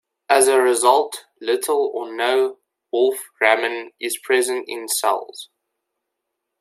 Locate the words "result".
0.59-1.25